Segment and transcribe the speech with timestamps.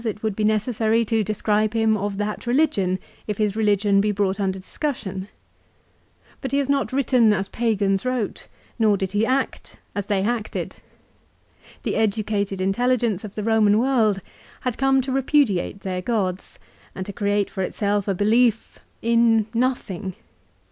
[0.03, 4.39] it would be necessary to describe him of that religion, if his religion be brought
[4.39, 5.27] under discussion.
[6.41, 8.47] But he has not written as pagans wrote,
[8.79, 10.77] nor did he act as they acted.
[11.83, 14.21] The educated intelligence of the Eoman world
[14.61, 16.57] had come to repudiate their gods,
[16.95, 20.15] and to create for itself a belief, in nothing.